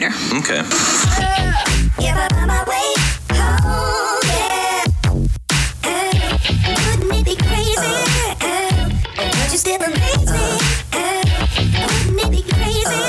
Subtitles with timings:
[0.00, 0.14] writer.
[0.38, 0.62] Okay.
[1.98, 2.94] Give up on my way
[3.36, 4.84] home, yeah.
[6.86, 7.96] Wouldn't it be crazy?
[9.18, 10.46] Would you still amaze me?
[11.86, 13.04] Wouldn't it be crazy?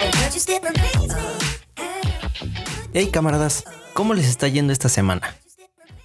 [0.00, 1.22] Would you still amaze me?
[1.78, 3.64] Uh, Hey camaradas,
[3.94, 5.36] ¿cómo les está yendo esta semana?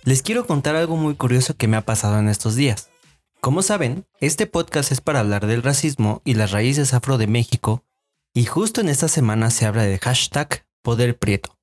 [0.04, 2.90] Les quiero contar algo muy curioso que me ha pasado en estos días.
[3.42, 7.84] Como saben, este podcast es para hablar del racismo y las raíces afro de México,
[8.36, 11.58] y justo en esta semana se habla del hashtag Poder Prieto,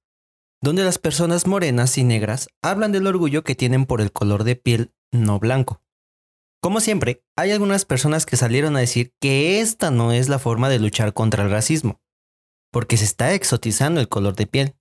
[0.62, 4.56] donde las personas morenas y negras hablan del orgullo que tienen por el color de
[4.56, 5.82] piel no blanco.
[6.62, 10.70] Como siempre, hay algunas personas que salieron a decir que esta no es la forma
[10.70, 12.01] de luchar contra el racismo,
[12.73, 14.74] porque se está exotizando el color de piel.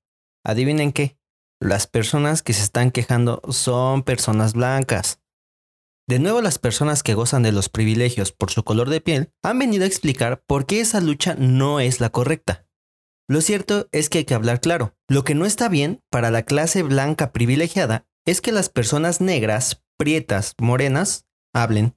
[0.46, 1.18] Adivinen qué,
[1.60, 5.21] las personas que se están quejando son personas blancas.
[6.08, 9.60] De nuevo las personas que gozan de los privilegios por su color de piel han
[9.60, 12.68] venido a explicar por qué esa lucha no es la correcta.
[13.30, 14.96] Lo cierto es que hay que hablar claro.
[15.08, 19.84] Lo que no está bien para la clase blanca privilegiada es que las personas negras,
[19.98, 21.96] prietas, morenas, hablen.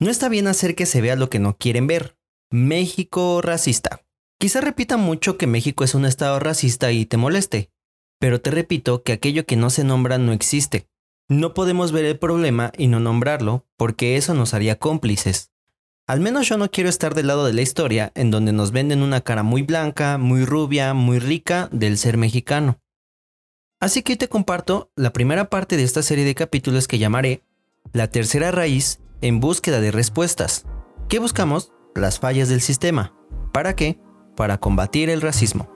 [0.00, 2.16] No está bien hacer que se vea lo que no quieren ver.
[2.50, 4.06] México racista.
[4.38, 7.72] Quizá repita mucho que México es un estado racista y te moleste,
[8.20, 10.88] pero te repito que aquello que no se nombra no existe.
[11.30, 15.52] No podemos ver el problema y no nombrarlo, porque eso nos haría cómplices.
[16.06, 19.02] Al menos yo no quiero estar del lado de la historia en donde nos venden
[19.02, 22.80] una cara muy blanca, muy rubia, muy rica del ser mexicano.
[23.78, 27.42] Así que hoy te comparto la primera parte de esta serie de capítulos que llamaré
[27.92, 30.64] La tercera raíz en búsqueda de respuestas.
[31.10, 31.72] ¿Qué buscamos?
[31.94, 33.14] Las fallas del sistema.
[33.52, 34.00] ¿Para qué?
[34.34, 35.70] Para combatir el racismo.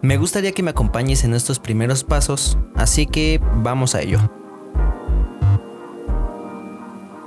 [0.00, 4.41] Me gustaría que me acompañes en estos primeros pasos, así que vamos a ello.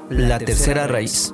[0.10, 1.34] La tercera raíz.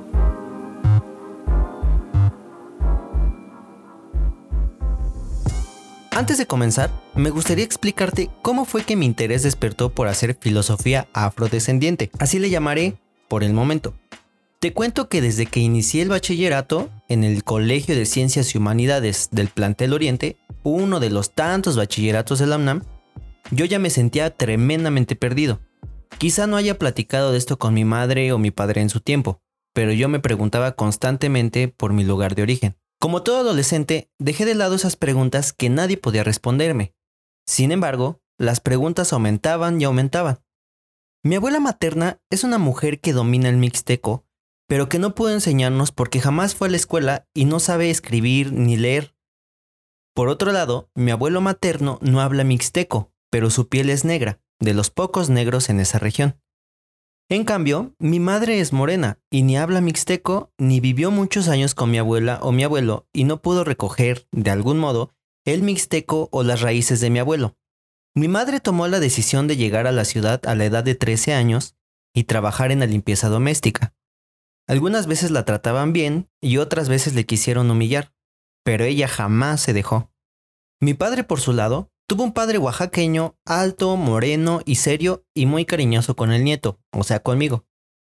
[6.11, 11.09] Antes de comenzar, me gustaría explicarte cómo fue que mi interés despertó por hacer filosofía
[11.11, 12.11] afrodescendiente.
[12.19, 12.95] Así le llamaré
[13.27, 13.93] por el momento.
[14.59, 19.29] Te cuento que desde que inicié el bachillerato en el Colegio de Ciencias y Humanidades
[19.31, 22.83] del Plantel Oriente, uno de los tantos bachilleratos de la UNAM,
[23.49, 25.59] yo ya me sentía tremendamente perdido.
[26.17, 29.41] Quizá no haya platicado de esto con mi madre o mi padre en su tiempo,
[29.73, 32.77] pero yo me preguntaba constantemente por mi lugar de origen.
[32.99, 36.93] Como todo adolescente, dejé de lado esas preguntas que nadie podía responderme.
[37.47, 40.39] Sin embargo, las preguntas aumentaban y aumentaban.
[41.23, 44.25] Mi abuela materna es una mujer que domina el mixteco,
[44.67, 48.53] pero que no pudo enseñarnos porque jamás fue a la escuela y no sabe escribir
[48.53, 49.15] ni leer.
[50.13, 54.73] Por otro lado, mi abuelo materno no habla mixteco, pero su piel es negra, de
[54.73, 56.39] los pocos negros en esa región.
[57.29, 61.91] En cambio, mi madre es morena y ni habla mixteco ni vivió muchos años con
[61.91, 65.13] mi abuela o mi abuelo y no pudo recoger, de algún modo,
[65.45, 67.57] el mixteco o las raíces de mi abuelo.
[68.15, 71.33] Mi madre tomó la decisión de llegar a la ciudad a la edad de 13
[71.33, 71.75] años
[72.13, 73.95] y trabajar en la limpieza doméstica.
[74.67, 78.13] Algunas veces la trataban bien y otras veces le quisieron humillar,
[78.63, 80.11] pero ella jamás se dejó.
[80.81, 85.63] Mi padre, por su lado, tuvo un padre oaxaqueño, alto, moreno y serio y muy
[85.63, 87.65] cariñoso con el nieto, o sea, conmigo.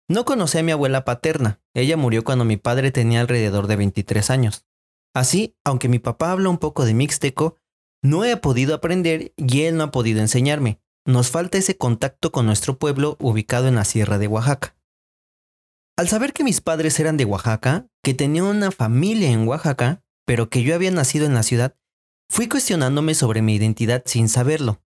[0.09, 4.29] No conocí a mi abuela paterna, ella murió cuando mi padre tenía alrededor de 23
[4.31, 4.66] años.
[5.13, 7.55] Así, aunque mi papá habla un poco de mixteco,
[8.03, 10.81] no he podido aprender y él no ha podido enseñarme.
[11.05, 14.75] Nos falta ese contacto con nuestro pueblo ubicado en la sierra de Oaxaca.
[15.95, 20.50] Al saber que mis padres eran de Oaxaca, que tenía una familia en Oaxaca, pero
[20.50, 21.78] que yo había nacido en la ciudad,
[22.30, 24.81] fui cuestionándome sobre mi identidad sin saberlo.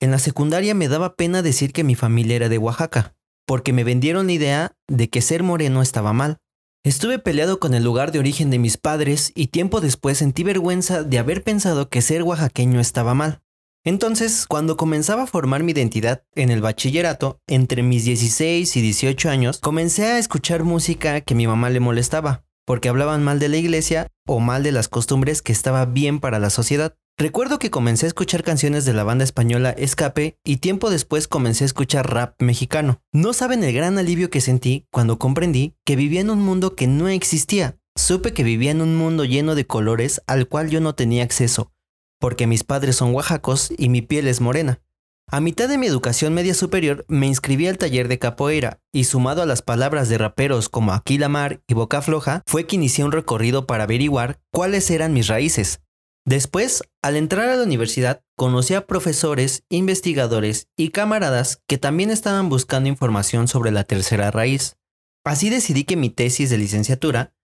[0.00, 3.14] En la secundaria me daba pena decir que mi familia era de Oaxaca,
[3.46, 6.38] porque me vendieron la idea de que ser moreno estaba mal.
[6.84, 11.02] Estuve peleado con el lugar de origen de mis padres y tiempo después sentí vergüenza
[11.02, 13.42] de haber pensado que ser oaxaqueño estaba mal.
[13.84, 19.30] Entonces, cuando comenzaba a formar mi identidad en el bachillerato, entre mis 16 y 18
[19.30, 23.56] años, comencé a escuchar música que mi mamá le molestaba, porque hablaban mal de la
[23.56, 26.94] iglesia o mal de las costumbres que estaba bien para la sociedad.
[27.16, 31.64] Recuerdo que comencé a escuchar canciones de la banda española Escape y tiempo después comencé
[31.64, 33.00] a escuchar rap mexicano.
[33.10, 36.86] No saben el gran alivio que sentí cuando comprendí que vivía en un mundo que
[36.86, 37.78] no existía.
[37.96, 41.72] Supe que vivía en un mundo lleno de colores al cual yo no tenía acceso,
[42.20, 44.82] porque mis padres son oaxacos y mi piel es morena.
[45.30, 49.42] A mitad de mi educación media superior me inscribí al taller de capoeira y sumado
[49.42, 53.12] a las palabras de raperos como Aquila Mar y Boca Floja, fue que inicié un
[53.12, 55.82] recorrido para averiguar cuáles eran mis raíces.
[56.24, 62.48] Después, al entrar a la universidad, conocí a profesores, investigadores y camaradas que también estaban
[62.48, 64.78] buscando información sobre la tercera raíz.
[65.26, 67.34] Así decidí que mi tesis de licenciatura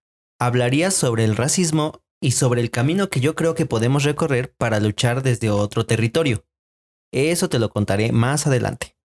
[0.40, 4.80] hablaría sobre el racismo y sobre el camino que yo creo que podemos recorrer para
[4.80, 6.46] luchar desde otro territorio.
[7.14, 8.96] Eso te lo contaré más adelante.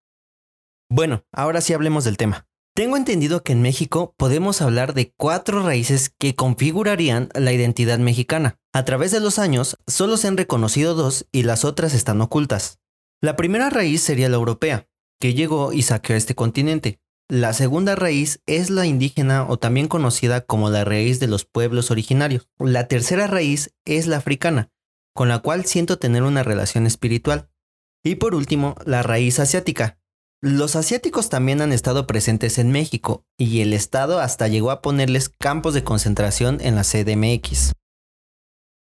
[0.90, 2.48] Bueno, ahora sí hablemos del tema.
[2.74, 8.58] Tengo entendido que en México podemos hablar de cuatro raíces que configurarían la identidad mexicana.
[8.74, 12.80] A través de los años, solo se han reconocido dos y las otras están ocultas.
[13.22, 14.88] La primera raíz sería la europea,
[15.20, 17.00] que llegó y saqueó este continente.
[17.28, 21.92] La segunda raíz es la indígena o también conocida como la raíz de los pueblos
[21.92, 22.50] originarios.
[22.58, 24.72] La tercera raíz es la africana,
[25.14, 27.50] con la cual siento tener una relación espiritual.
[28.04, 30.00] Y por último, la raíz asiática.
[30.42, 35.28] Los asiáticos también han estado presentes en México y el Estado hasta llegó a ponerles
[35.28, 37.74] campos de concentración en la CDMX.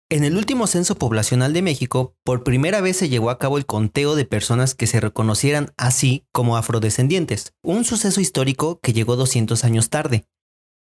[0.10, 3.66] En el último censo poblacional de México, por primera vez se llevó a cabo el
[3.66, 9.66] conteo de personas que se reconocieran así como afrodescendientes, un suceso histórico que llegó 200
[9.66, 10.26] años tarde.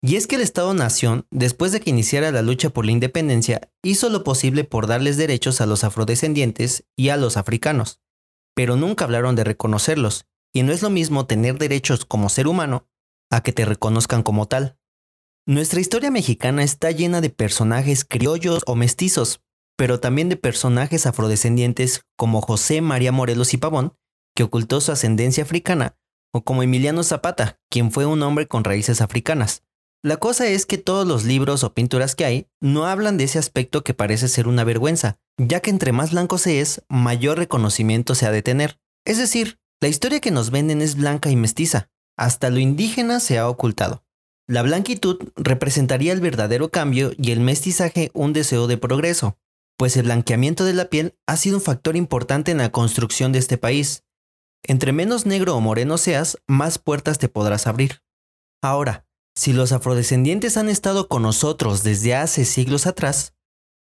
[0.03, 4.09] Y es que el Estado-Nación, después de que iniciara la lucha por la independencia, hizo
[4.09, 8.01] lo posible por darles derechos a los afrodescendientes y a los africanos,
[8.59, 12.89] pero nunca hablaron de reconocerlos, y no es lo mismo tener derechos como ser humano
[13.31, 14.77] a que te reconozcan como tal.
[15.47, 19.43] Nuestra historia mexicana está llena de personajes criollos o mestizos,
[19.77, 23.95] pero también de personajes afrodescendientes como José María Morelos y Pavón,
[24.35, 25.97] que ocultó su ascendencia africana,
[26.35, 29.63] o como Emiliano Zapata, quien fue un hombre con raíces africanas.
[30.05, 33.41] La cosa es que todos los libros o pinturas que hay no hablan de ese
[33.41, 38.15] aspecto que parece ser una vergüenza, ya que entre más blanco se es, mayor reconocimiento
[38.15, 38.81] se ha de tener.
[39.05, 43.39] Es decir, la historia que nos venden es blanca y mestiza, hasta lo indígena se
[43.39, 44.05] ha ocultado.
[44.47, 49.37] La blanquitud representaría el verdadero cambio y el mestizaje un deseo de progreso,
[49.77, 53.41] pues el blanqueamiento de la piel ha sido un factor importante en la construcción de
[53.41, 54.05] este país.
[54.63, 58.03] Entre menos negro o moreno seas, más puertas te podrás abrir.
[58.63, 59.08] Ahora,
[59.39, 63.35] si los afrodescendientes han estado con nosotros desde hace siglos atrás,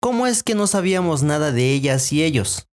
[0.01, 2.69] ¿cómo es que no sabíamos nada de ellas y ellos?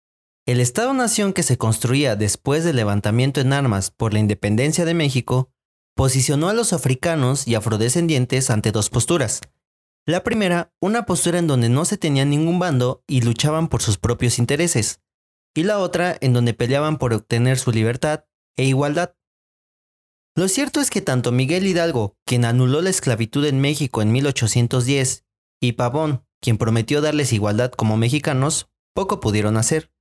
[0.45, 5.49] El Estado-nación que se construía después del levantamiento en armas por la independencia de México
[5.95, 9.41] posicionó a los africanos y afrodescendientes ante dos posturas.
[10.05, 13.97] La primera, una postura en donde no se tenía ningún bando y luchaban por sus
[13.97, 15.01] propios intereses,
[15.55, 18.25] y la otra en donde peleaban por obtener su libertad
[18.55, 19.15] e igualdad.
[20.37, 25.25] Lo cierto es que tanto Miguel Hidalgo, quien anuló la esclavitud en México en 1810,
[25.59, 29.91] y Pavón, quien prometió darles igualdad como mexicanos, poco pudieron hacer.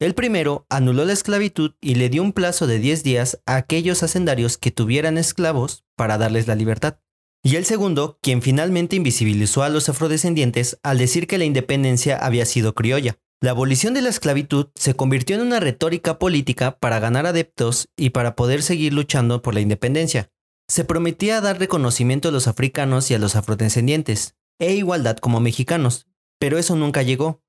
[0.00, 4.02] El primero anuló la esclavitud y le dio un plazo de 10 días a aquellos
[4.02, 6.98] hacendarios que tuvieran esclavos para darles la libertad.
[7.44, 12.46] Y el segundo, quien finalmente invisibilizó a los afrodescendientes al decir que la independencia había
[12.46, 13.16] sido criolla.
[13.42, 18.10] La abolición de la esclavitud se convirtió en una retórica política para ganar adeptos y
[18.10, 20.30] para poder seguir luchando por la independencia.
[20.68, 26.06] Se prometía dar reconocimiento a los africanos y a los afrodescendientes, e igualdad como mexicanos,
[26.38, 27.42] pero eso nunca llegó,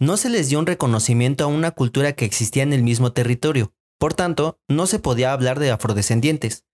[0.00, 3.74] no se les dio un reconocimiento a una cultura que existía en el mismo territorio,
[3.98, 6.64] por tanto, no se podía hablar de afrodescendientes.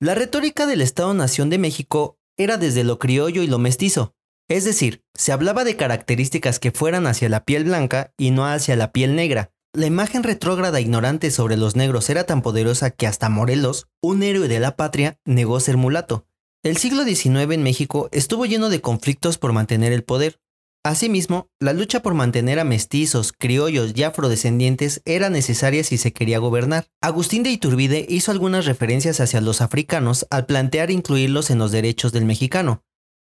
[0.00, 4.14] La retórica del Estado-Nación de México era desde lo criollo y lo mestizo,
[4.52, 8.76] es decir, se hablaba de características que fueran hacia la piel blanca y no hacia
[8.76, 9.50] la piel negra.
[9.72, 14.22] La imagen retrógrada e ignorante sobre los negros era tan poderosa que hasta Morelos, un
[14.22, 16.26] héroe de la patria, negó ser mulato.
[16.62, 20.38] El siglo XIX en México estuvo lleno de conflictos por mantener el poder,
[20.84, 26.40] Asimismo, la lucha por mantener a mestizos, criollos y afrodescendientes era necesaria si se quería
[26.40, 26.88] gobernar.
[27.00, 32.10] Agustín de Iturbide hizo algunas referencias hacia los africanos al plantear incluirlos en los derechos
[32.10, 32.82] del mexicano,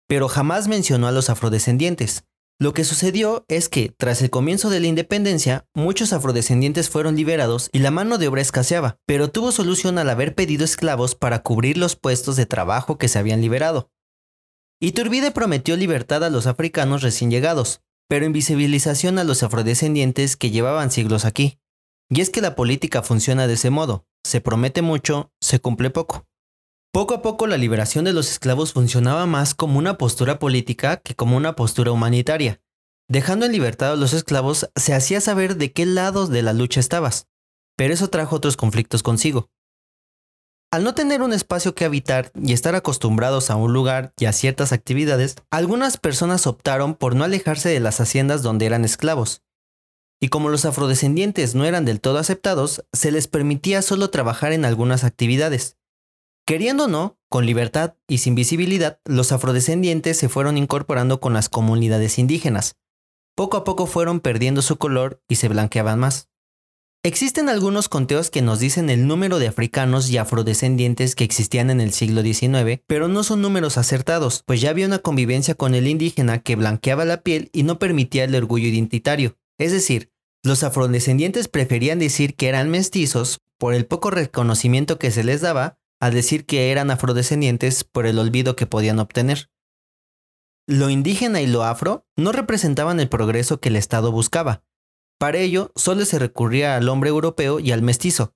[0.09, 2.23] pero jamás mencionó a los afrodescendientes.
[2.59, 7.69] Lo que sucedió es que, tras el comienzo de la independencia, muchos afrodescendientes fueron liberados
[7.71, 11.77] y la mano de obra escaseaba, pero tuvo solución al haber pedido esclavos para cubrir
[11.77, 13.91] los puestos de trabajo que se habían liberado.
[14.81, 20.89] Iturbide prometió libertad a los africanos recién llegados, pero invisibilización a los afrodescendientes que llevaban
[20.89, 21.59] siglos aquí.
[22.09, 26.28] Y es que la política funciona de ese modo, se promete mucho, se cumple poco.
[26.91, 31.13] Poco a poco la liberación de los esclavos funcionaba más como una postura política que
[31.13, 32.61] como una postura humanitaria.
[33.07, 36.79] Dejando en libertad a los esclavos se hacía saber de qué lado de la lucha
[36.79, 37.27] estabas,
[37.77, 39.51] pero eso trajo otros conflictos consigo.
[40.71, 44.33] Al no tener un espacio que habitar y estar acostumbrados a un lugar y a
[44.33, 49.43] ciertas actividades, algunas personas optaron por no alejarse de las haciendas donde eran esclavos.
[50.19, 54.65] Y como los afrodescendientes no eran del todo aceptados, se les permitía solo trabajar en
[54.65, 55.78] algunas actividades.
[56.49, 61.47] Queriendo o no, con libertad y sin visibilidad, los afrodescendientes se fueron incorporando con las
[61.47, 62.75] comunidades indígenas.
[63.35, 66.27] Poco a poco fueron perdiendo su color y se blanqueaban más.
[67.03, 71.81] Existen algunos conteos que nos dicen el número de africanos y afrodescendientes que existían en
[71.81, 75.85] el siglo XIX, pero no son números acertados, pues ya había una convivencia con el
[75.85, 79.37] indígena que blanqueaba la piel y no permitía el orgullo identitario.
[79.59, 85.23] Es decir, los afrodescendientes preferían decir que eran mestizos por el poco reconocimiento que se
[85.23, 89.49] les daba, a decir que eran afrodescendientes por el olvido que podían obtener.
[90.67, 94.63] Lo indígena y lo afro no representaban el progreso que el Estado buscaba,
[95.19, 98.33] para ello, solo se recurría al hombre europeo y al mestizo.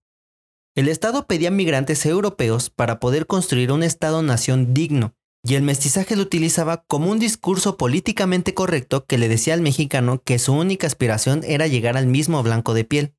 [0.75, 5.15] El Estado pedía migrantes europeos para poder construir un Estado-nación digno,
[5.45, 10.21] y el mestizaje lo utilizaba como un discurso políticamente correcto que le decía al mexicano
[10.23, 13.15] que su única aspiración era llegar al mismo blanco de piel.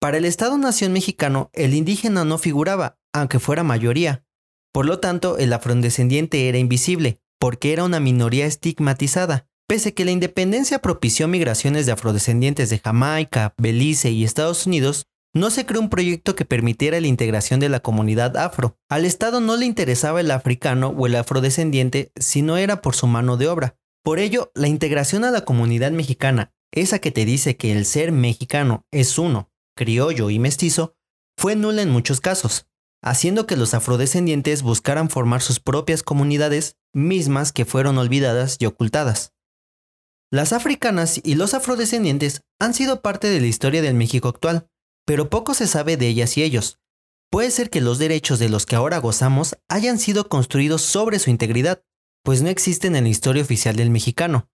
[0.00, 4.24] Para el Estado-nación mexicano, el indígena no figuraba, aunque fuera mayoría.
[4.72, 10.12] Por lo tanto, el afrodescendiente era invisible, porque era una minoría estigmatizada, Pese que la
[10.12, 15.90] independencia propició migraciones de afrodescendientes de Jamaica, Belice y Estados Unidos, no se creó un
[15.90, 18.78] proyecto que permitiera la integración de la comunidad afro.
[18.88, 23.06] Al Estado no le interesaba el africano o el afrodescendiente si no era por su
[23.06, 23.76] mano de obra.
[24.02, 28.10] Por ello, la integración a la comunidad mexicana, esa que te dice que el ser
[28.10, 30.96] mexicano es uno, criollo y mestizo,
[31.36, 32.66] fue nula en muchos casos,
[33.02, 39.32] haciendo que los afrodescendientes buscaran formar sus propias comunidades, mismas que fueron olvidadas y ocultadas.
[40.30, 44.68] Las africanas y los afrodescendientes han sido parte de la historia del México actual,
[45.06, 46.78] pero poco se sabe de ellas y ellos.
[47.30, 51.30] Puede ser que los derechos de los que ahora gozamos hayan sido construidos sobre su
[51.30, 51.82] integridad,
[52.24, 54.48] pues no existen en la historia oficial del mexicano.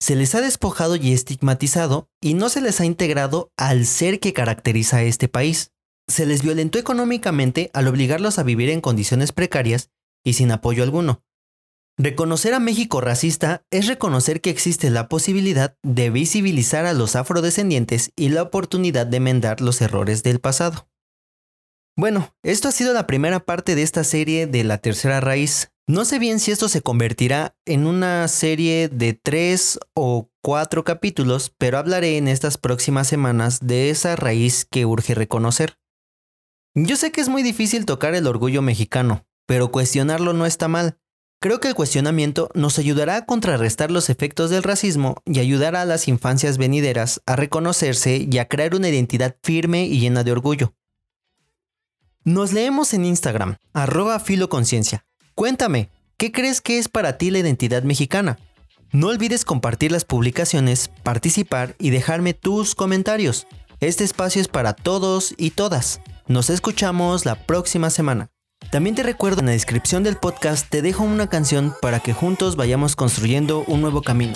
[0.00, 4.32] Se les ha despojado y estigmatizado y no se les ha integrado al ser que
[4.32, 5.72] caracteriza a este país.
[6.08, 9.90] Se les violentó económicamente al obligarlos a vivir en condiciones precarias
[10.24, 11.22] y sin apoyo alguno,
[11.98, 18.12] Reconocer a México racista es reconocer que existe la posibilidad de visibilizar a los afrodescendientes
[18.16, 20.90] y la oportunidad de enmendar los errores del pasado.
[21.96, 25.72] Bueno, esto ha sido la primera parte de esta serie de La Tercera Raíz.
[25.88, 31.50] No sé bien si esto se convertirá en una serie de tres o cuatro capítulos,
[31.56, 35.78] pero hablaré en estas próximas semanas de esa raíz que urge reconocer.
[36.78, 40.98] Yo sé que es muy difícil tocar el orgullo mexicano, pero cuestionarlo no está mal.
[41.40, 45.84] Creo que el cuestionamiento nos ayudará a contrarrestar los efectos del racismo y ayudará a
[45.86, 50.74] las infancias venideras a reconocerse y a crear una identidad firme y llena de orgullo.
[52.24, 55.06] Nos leemos en Instagram, arroba filoconciencia.
[55.34, 58.38] Cuéntame, ¿qué crees que es para ti la identidad mexicana?
[58.92, 63.46] No olvides compartir las publicaciones, participar y dejarme tus comentarios.
[63.80, 66.02] Este espacio es para todos y todas.
[66.28, 68.30] Nos escuchamos la próxima semana.
[68.72, 72.56] También te recuerdo en la descripción del podcast te dejo una canción para que juntos
[72.56, 74.32] vayamos construyendo un nuevo camino.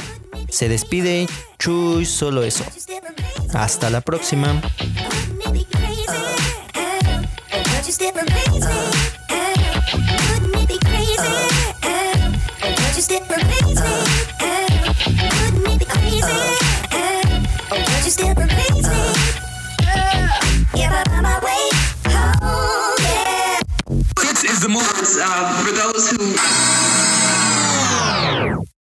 [0.51, 1.27] Se despide
[1.59, 2.65] Chuy solo eso.
[3.53, 4.63] Hasta la próxima.
[26.01, 26.80] Those who